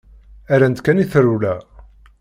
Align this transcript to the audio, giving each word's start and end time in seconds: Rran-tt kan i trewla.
Rran-tt 0.53 0.81
kan 0.85 1.01
i 1.03 1.05
trewla. 1.11 1.55